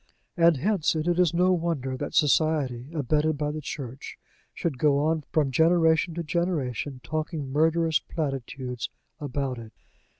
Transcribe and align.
And 0.35 0.57
hence 0.57 0.95
it 0.95 1.07
is 1.07 1.31
no 1.31 1.51
wonder 1.53 1.95
that 1.95 2.15
Society, 2.15 2.87
abetted 2.91 3.37
by 3.37 3.51
the 3.51 3.61
Church, 3.61 4.17
should 4.51 4.79
go 4.79 4.97
on 4.97 5.25
from 5.31 5.51
generation 5.51 6.15
to 6.15 6.23
generation 6.23 7.01
talking 7.03 7.51
murderous 7.51 7.99
platitudes 7.99 8.89
about 9.19 9.59
it. 9.59 9.73